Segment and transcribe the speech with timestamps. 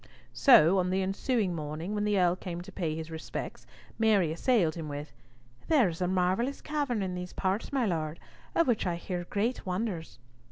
[0.33, 3.67] So on the ensuing morning, when the Earl came to pay his respects,
[3.99, 5.13] Mary assailed him with,
[5.67, 8.19] "There is a marvellous cavern in these parts, my Lord,
[8.55, 10.17] of which I hear great wonders."